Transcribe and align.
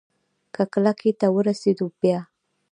که 0.53 0.63
کلکې 0.73 1.11
ته 1.19 1.27
ورسېدو 1.35 1.85
بيا؟ 1.99 2.19